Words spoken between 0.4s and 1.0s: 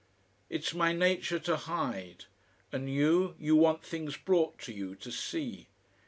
It's my